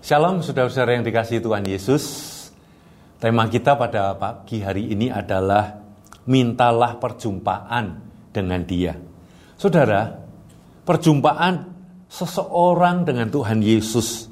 [0.00, 2.04] Shalom saudara-saudara yang dikasih Tuhan Yesus.
[3.20, 5.76] Tema kita pada pagi hari ini adalah
[6.24, 8.00] mintalah perjumpaan
[8.32, 8.96] dengan Dia.
[9.60, 10.08] Saudara,
[10.88, 11.68] perjumpaan
[12.08, 14.24] seseorang dengan Tuhan Yesus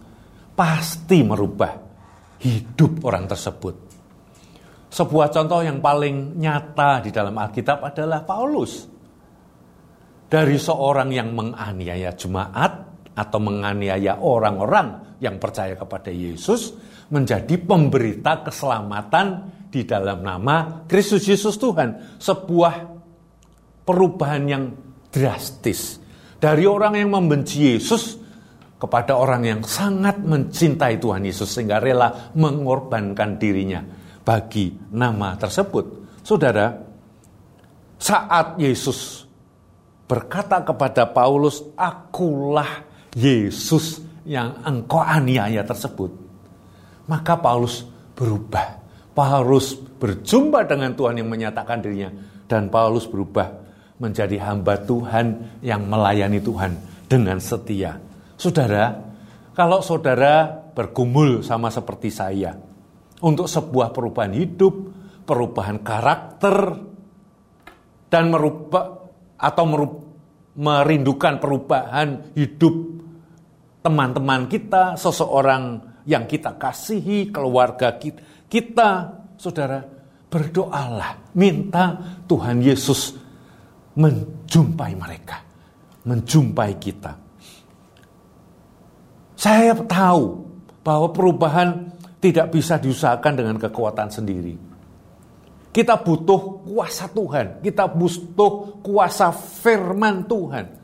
[0.57, 1.77] pasti merubah
[2.41, 3.77] hidup orang tersebut.
[4.89, 8.89] Sebuah contoh yang paling nyata di dalam Alkitab adalah Paulus.
[10.33, 12.88] Dari seorang yang menganiaya jemaat
[13.19, 16.79] atau menganiaya orang-orang yang percaya kepada Yesus
[17.11, 19.27] menjadi pemberita keselamatan
[19.67, 22.21] di dalam nama Kristus Yesus Tuhan.
[22.23, 22.75] Sebuah
[23.83, 24.65] perubahan yang
[25.11, 25.99] drastis.
[26.39, 28.15] Dari orang yang membenci Yesus
[28.79, 33.83] kepada orang yang sangat mencintai Tuhan Yesus sehingga rela mengorbankan dirinya
[34.23, 36.15] bagi nama tersebut.
[36.23, 36.79] Saudara,
[37.99, 39.27] saat Yesus
[40.07, 46.13] berkata kepada Paulus, "Akulah Yesus yang engkau aniaya tersebut,
[47.09, 48.81] maka Paulus berubah.
[49.17, 52.13] Paulus berjumpa dengan Tuhan yang menyatakan dirinya
[52.47, 53.51] dan Paulus berubah
[53.99, 56.73] menjadi hamba Tuhan yang melayani Tuhan
[57.11, 57.99] dengan setia.
[58.39, 58.95] Saudara,
[59.59, 62.55] kalau saudara bergumul sama seperti saya
[63.19, 64.75] untuk sebuah perubahan hidup,
[65.27, 66.79] perubahan karakter
[68.07, 69.03] dan merubah
[69.35, 70.07] atau merubah,
[70.59, 72.75] merindukan perubahan hidup
[73.83, 78.89] teman-teman kita, seseorang yang kita kasihi, keluarga kita, kita
[79.37, 79.85] saudara,
[80.29, 81.97] berdoalah, minta
[82.29, 83.17] Tuhan Yesus
[83.97, 85.41] menjumpai mereka,
[86.05, 87.13] menjumpai kita.
[89.39, 90.49] Saya tahu
[90.83, 94.59] bahwa perubahan tidak bisa diusahakan dengan kekuatan sendiri.
[95.71, 100.78] Kita butuh kuasa Tuhan, kita butuh kuasa firman Tuhan.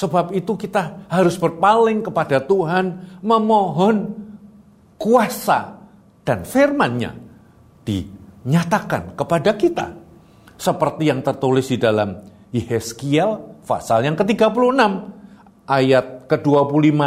[0.00, 4.16] Sebab itu kita harus berpaling kepada Tuhan, memohon
[4.96, 5.76] kuasa
[6.24, 7.12] dan firman-Nya
[7.84, 9.92] dinyatakan kepada kita.
[10.56, 12.16] Seperti yang tertulis di dalam
[12.48, 14.80] Yeskiel pasal yang ke-36
[15.68, 17.00] ayat ke-25,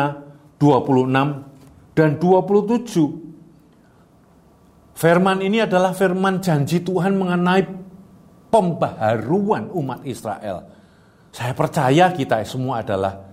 [0.61, 4.93] 26 dan 27.
[4.93, 7.65] Firman ini adalah firman janji Tuhan mengenai
[8.53, 10.82] pembaharuan umat Israel
[11.33, 13.25] saya percaya kita semua adalah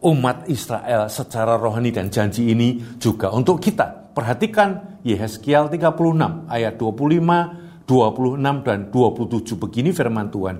[0.00, 4.16] umat Israel secara rohani dan janji ini juga untuk kita.
[4.16, 10.56] Perhatikan Yehezkiel 36 ayat 25, 26 dan 27 begini firman Tuhan.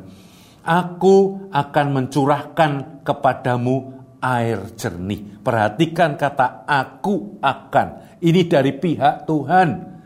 [0.68, 3.76] Aku akan mencurahkan kepadamu
[4.20, 5.40] air jernih.
[5.40, 8.20] Perhatikan kata aku akan.
[8.20, 9.97] Ini dari pihak Tuhan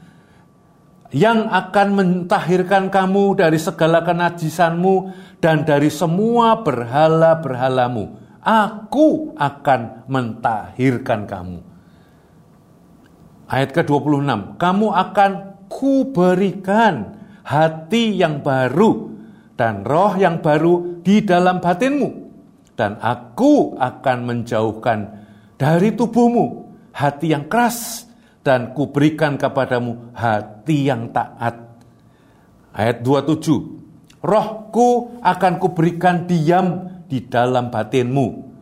[1.12, 5.12] yang akan mentahirkan kamu dari segala kenajisanmu
[5.44, 8.16] dan dari semua berhala-berhalamu.
[8.42, 11.60] Aku akan mentahirkan kamu.
[13.46, 15.30] Ayat ke-26, kamu akan
[15.68, 19.12] kuberikan hati yang baru
[19.54, 22.24] dan roh yang baru di dalam batinmu.
[22.72, 24.98] Dan aku akan menjauhkan
[25.60, 28.08] dari tubuhmu hati yang keras
[28.42, 31.78] dan kuberikan kepadamu hati yang taat.
[32.74, 34.22] Ayat 27.
[34.22, 38.52] Rohku akan kuberikan diam di dalam batinmu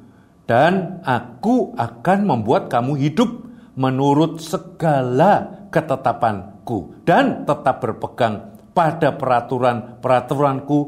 [0.48, 3.30] dan aku akan membuat kamu hidup
[3.76, 10.78] menurut segala ketetapanku dan tetap berpegang pada peraturan-peraturanku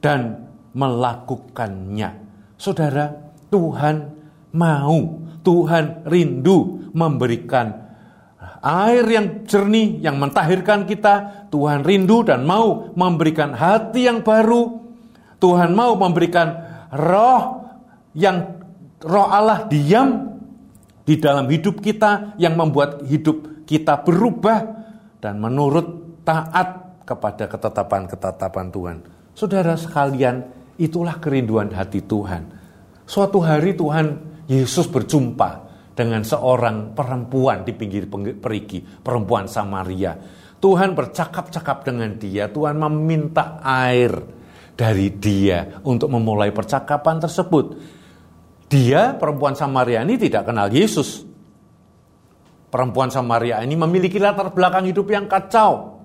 [0.00, 2.10] dan melakukannya.
[2.56, 3.12] Saudara,
[3.52, 3.96] Tuhan
[4.54, 7.89] mau, Tuhan rindu memberikan
[8.60, 11.46] air yang jernih yang mentahirkan kita.
[11.52, 14.80] Tuhan rindu dan mau memberikan hati yang baru.
[15.40, 16.52] Tuhan mau memberikan
[16.92, 17.64] roh
[18.12, 18.60] yang
[19.00, 20.36] roh Allah diam
[21.04, 24.60] di dalam hidup kita yang membuat hidup kita berubah
[25.18, 28.96] dan menurut taat kepada ketetapan-ketetapan Tuhan.
[29.34, 30.44] Saudara sekalian,
[30.76, 32.46] itulah kerinduan hati Tuhan.
[33.08, 38.06] Suatu hari Tuhan Yesus berjumpa dengan seorang perempuan di pinggir
[38.38, 40.16] perigi, perempuan Samaria.
[40.60, 44.12] Tuhan bercakap-cakap dengan dia, Tuhan meminta air
[44.76, 47.66] dari dia untuk memulai percakapan tersebut.
[48.70, 51.26] Dia, perempuan Samaria ini tidak kenal Yesus.
[52.70, 55.98] Perempuan Samaria ini memiliki latar belakang hidup yang kacau.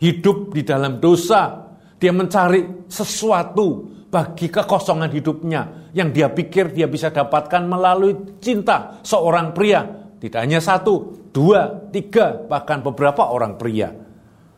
[0.00, 1.68] Hidup di dalam dosa.
[2.00, 9.52] Dia mencari sesuatu bagi kekosongan hidupnya yang dia pikir dia bisa dapatkan melalui cinta seorang
[9.52, 9.84] pria.
[10.16, 13.92] Tidak hanya satu, dua, tiga, bahkan beberapa orang pria.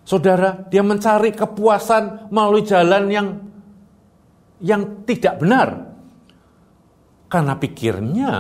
[0.05, 3.29] Saudara, dia mencari kepuasan melalui jalan yang
[4.61, 5.69] yang tidak benar.
[7.27, 8.33] Karena pikirnya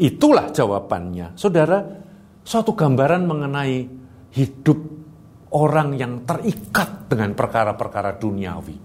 [0.00, 1.38] itulah jawabannya.
[1.38, 1.78] Saudara,
[2.42, 3.76] suatu gambaran mengenai
[4.34, 4.80] hidup
[5.54, 8.76] orang yang terikat dengan perkara-perkara duniawi.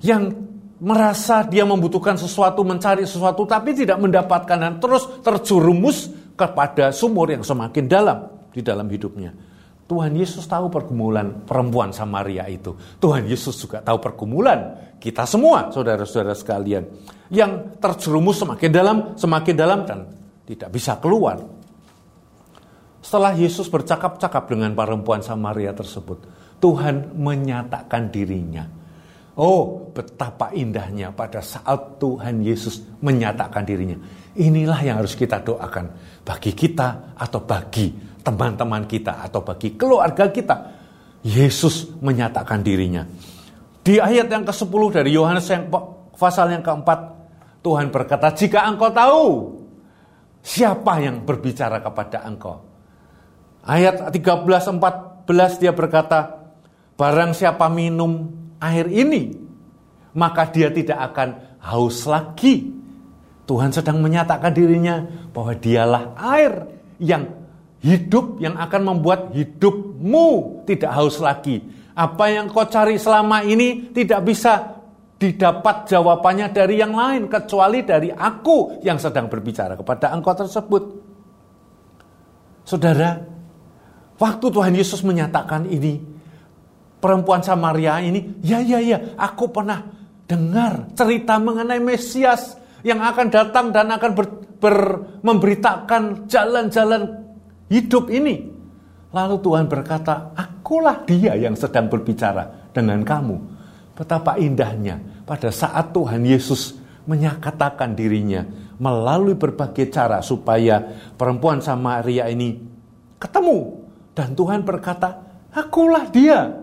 [0.00, 0.49] Yang
[0.80, 7.44] merasa dia membutuhkan sesuatu, mencari sesuatu, tapi tidak mendapatkan dan terus terjerumus kepada sumur yang
[7.44, 8.18] semakin dalam
[8.48, 9.36] di dalam hidupnya.
[9.84, 12.78] Tuhan Yesus tahu pergumulan perempuan Samaria itu.
[13.02, 16.86] Tuhan Yesus juga tahu pergumulan kita semua, saudara-saudara sekalian,
[17.28, 20.06] yang terjerumus semakin dalam, semakin dalam dan
[20.46, 21.42] tidak bisa keluar.
[23.02, 26.22] Setelah Yesus bercakap-cakap dengan perempuan Samaria tersebut,
[26.62, 28.79] Tuhan menyatakan dirinya.
[29.38, 33.94] Oh, betapa indahnya pada saat Tuhan Yesus menyatakan dirinya.
[34.34, 35.86] Inilah yang harus kita doakan
[36.26, 37.94] bagi kita atau bagi
[38.26, 40.56] teman-teman kita atau bagi keluarga kita.
[41.20, 43.04] Yesus menyatakan dirinya.
[43.80, 45.68] Di ayat yang ke-10 dari Yohanes yang
[46.16, 46.98] pasal yang keempat,
[47.60, 49.24] Tuhan berkata, jika engkau tahu
[50.40, 52.64] siapa yang berbicara kepada engkau.
[53.60, 56.48] Ayat 13-14 dia berkata,
[56.96, 59.34] barang siapa minum air ini,
[60.14, 62.76] maka dia tidak akan haus lagi.
[63.48, 65.02] Tuhan sedang menyatakan dirinya
[65.34, 66.70] bahwa dialah air
[67.02, 67.40] yang
[67.80, 71.64] Hidup yang akan membuat hidupmu tidak haus lagi.
[71.96, 74.84] Apa yang kau cari selama ini tidak bisa
[75.16, 80.82] didapat jawabannya dari yang lain kecuali dari aku yang sedang berbicara kepada engkau tersebut.
[82.68, 83.16] Saudara,
[84.20, 86.04] waktu Tuhan Yesus menyatakan ini,
[87.00, 89.82] perempuan Samaria ini, ya ya ya, aku pernah
[90.28, 92.54] dengar cerita mengenai Mesias
[92.86, 94.26] yang akan datang dan akan ber,
[94.60, 94.78] ber,
[95.24, 97.26] memberitakan jalan-jalan
[97.66, 98.46] hidup ini.
[99.10, 103.36] Lalu Tuhan berkata, akulah dia yang sedang berbicara dengan kamu.
[103.98, 106.78] Betapa indahnya pada saat Tuhan Yesus
[107.10, 108.46] menyatakan dirinya
[108.78, 110.78] melalui berbagai cara supaya
[111.18, 112.54] perempuan Samaria ini
[113.18, 113.82] ketemu.
[114.14, 115.20] Dan Tuhan berkata,
[115.50, 116.59] akulah dia.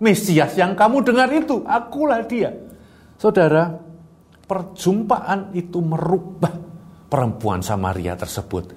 [0.00, 2.50] Mesias yang kamu dengar itu, akulah dia.
[3.20, 3.68] Saudara,
[4.48, 6.56] perjumpaan itu merubah
[7.12, 8.72] perempuan Samaria tersebut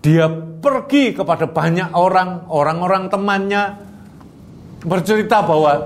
[0.00, 3.64] dia pergi kepada banyak orang, orang-orang temannya,
[4.80, 5.76] bercerita bahwa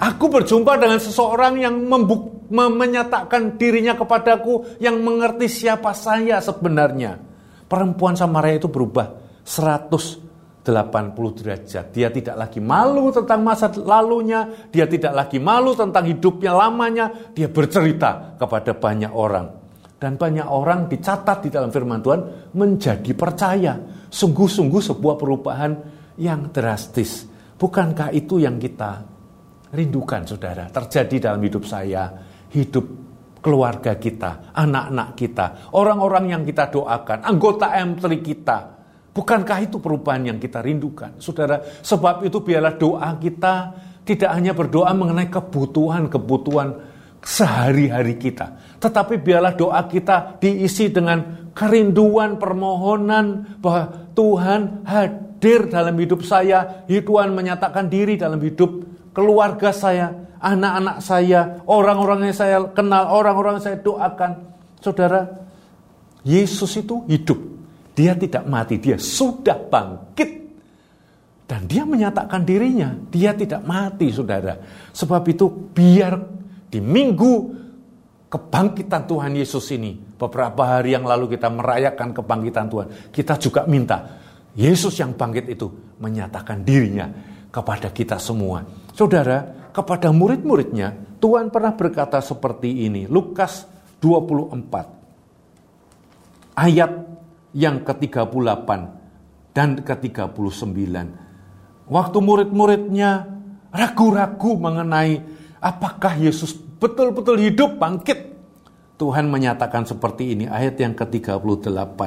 [0.00, 7.20] aku berjumpa dengan seseorang yang membuk, menyatakan dirinya kepadaku yang mengerti siapa saya sebenarnya.
[7.68, 9.12] Perempuan Samaria itu berubah
[9.44, 10.27] 180
[10.72, 11.90] derajat.
[11.90, 17.48] Dia tidak lagi malu tentang masa lalunya, dia tidak lagi malu tentang hidupnya lamanya, dia
[17.48, 19.46] bercerita kepada banyak orang.
[19.98, 22.20] Dan banyak orang dicatat di dalam firman Tuhan
[22.54, 23.74] menjadi percaya.
[24.06, 25.72] Sungguh-sungguh sebuah perubahan
[26.22, 27.26] yang drastis.
[27.58, 29.02] Bukankah itu yang kita
[29.74, 30.70] rindukan saudara?
[30.70, 32.14] Terjadi dalam hidup saya,
[32.54, 32.86] hidup
[33.42, 38.77] keluarga kita, anak-anak kita, orang-orang yang kita doakan, anggota M3 kita.
[39.18, 41.18] Bukankah itu perubahan yang kita rindukan?
[41.18, 43.74] Saudara, sebab itu biarlah doa kita
[44.06, 46.78] tidak hanya berdoa mengenai kebutuhan-kebutuhan
[47.18, 48.78] sehari-hari kita.
[48.78, 57.34] Tetapi biarlah doa kita diisi dengan kerinduan permohonan bahwa Tuhan hadir dalam hidup saya, Tuhan
[57.34, 63.82] menyatakan diri dalam hidup keluarga saya, anak-anak saya, orang-orang yang saya kenal, orang-orang yang saya
[63.82, 64.54] doakan.
[64.78, 65.26] Saudara,
[66.22, 67.57] Yesus itu hidup.
[67.98, 70.30] Dia tidak mati, dia sudah bangkit.
[71.48, 74.54] Dan dia menyatakan dirinya, dia tidak mati saudara.
[74.94, 76.14] Sebab itu biar
[76.70, 77.32] di minggu
[78.30, 84.20] kebangkitan Tuhan Yesus ini, beberapa hari yang lalu kita merayakan kebangkitan Tuhan, kita juga minta
[84.54, 85.66] Yesus yang bangkit itu
[85.98, 87.10] menyatakan dirinya
[87.50, 88.62] kepada kita semua.
[88.94, 89.42] Saudara,
[89.74, 93.66] kepada murid-muridnya, Tuhan pernah berkata seperti ini, Lukas
[93.98, 96.90] 24, ayat
[97.56, 98.68] yang ke-38
[99.52, 100.94] dan ke-39.
[101.88, 103.10] Waktu murid-muridnya
[103.72, 108.38] ragu-ragu mengenai Apakah Yesus betul-betul hidup bangkit?
[108.98, 111.98] Tuhan menyatakan seperti ini ayat yang ke-38.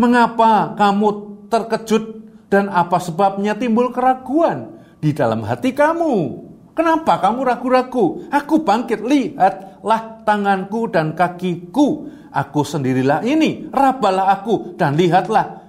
[0.00, 1.08] Mengapa kamu
[1.52, 2.04] terkejut
[2.48, 6.48] dan apa sebabnya timbul keraguan di dalam hati kamu?
[6.80, 8.24] Kenapa kamu ragu-ragu?
[8.32, 12.08] Aku bangkit, lihatlah tanganku dan kakiku.
[12.32, 15.60] Aku sendirilah ini, rabalah aku dan lihatlah.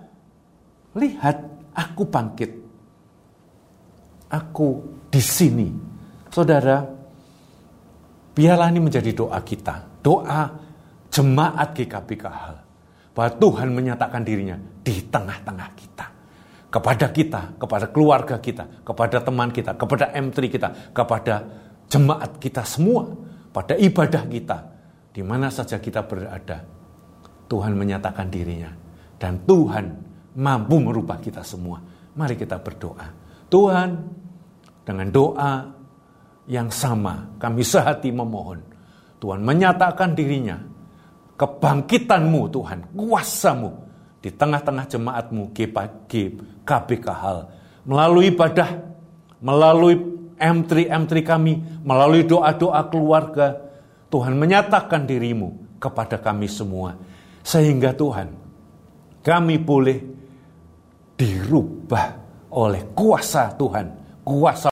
[0.96, 1.38] Lihat,
[1.76, 2.52] aku bangkit.
[4.32, 4.80] Aku
[5.12, 5.68] di sini.
[6.32, 7.02] Saudara,
[8.32, 10.00] Biarlah ini menjadi doa kita.
[10.00, 10.48] Doa
[11.12, 12.44] jemaat GKPKH.
[13.12, 16.08] Bahwa Tuhan menyatakan dirinya di tengah-tengah kita.
[16.72, 21.44] Kepada kita, kepada keluarga kita, kepada teman kita, kepada M3 kita, kepada
[21.92, 23.12] jemaat kita semua.
[23.52, 24.58] Pada ibadah kita.
[25.12, 26.64] Di mana saja kita berada.
[27.52, 28.72] Tuhan menyatakan dirinya.
[29.20, 29.86] Dan Tuhan
[30.40, 31.84] mampu merubah kita semua.
[32.16, 33.08] Mari kita berdoa.
[33.52, 33.90] Tuhan,
[34.88, 35.68] dengan doa
[36.48, 38.64] yang sama, kami sehati memohon.
[39.20, 40.58] Tuhan menyatakan dirinya,
[41.36, 43.91] kebangkitanmu Tuhan, kuasamu
[44.22, 47.50] di tengah-tengah jemaatmu GBK Hal.
[47.82, 48.70] Melalui ibadah,
[49.42, 49.98] melalui
[50.38, 53.58] M3-M3 kami, melalui doa-doa keluarga,
[54.14, 56.94] Tuhan menyatakan dirimu kepada kami semua.
[57.42, 58.30] Sehingga Tuhan,
[59.26, 59.98] kami boleh
[61.18, 62.06] dirubah
[62.54, 64.70] oleh kuasa Tuhan, kuasa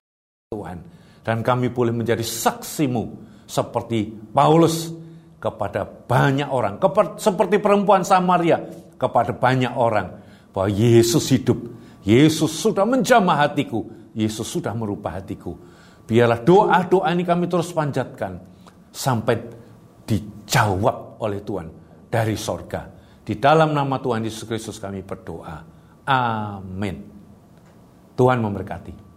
[0.54, 0.78] Tuhan.
[1.26, 4.94] Dan kami boleh menjadi saksimu seperti Paulus
[5.42, 6.78] kepada banyak orang.
[7.18, 8.62] Seperti perempuan Samaria
[9.00, 10.20] kepada banyak orang.
[10.52, 11.58] Bahwa Yesus hidup.
[12.04, 13.88] Yesus sudah menjamah hatiku.
[14.12, 15.56] Yesus sudah merubah hatiku.
[16.04, 18.44] Biarlah doa-doa ini kami terus panjatkan.
[18.92, 19.40] Sampai
[20.04, 21.68] dijawab oleh Tuhan
[22.12, 22.90] dari sorga.
[23.22, 25.62] Di dalam nama Tuhan Yesus Kristus kami berdoa.
[26.10, 26.98] Amin.
[28.18, 29.09] Tuhan memberkati.